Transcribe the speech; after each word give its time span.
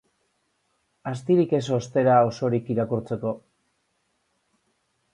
Astirik 1.11 1.53
ez 1.59 1.63
ostera 1.77 2.17
osorik 2.31 2.75
irakurtzeko. 2.77 3.39